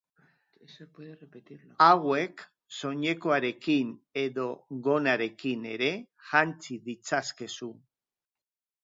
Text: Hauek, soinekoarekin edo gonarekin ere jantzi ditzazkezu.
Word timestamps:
Hauek, 1.87 2.41
soinekoarekin 2.77 3.91
edo 4.21 4.47
gonarekin 4.87 5.69
ere 5.75 5.91
jantzi 6.31 6.79
ditzazkezu. 6.89 7.71